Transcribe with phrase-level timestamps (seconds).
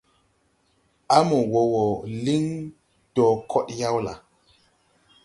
[1.15, 1.83] À mo wɔɔ wɔ
[2.23, 2.43] liŋ
[3.13, 4.13] dɔɔ kɔɗyaw la?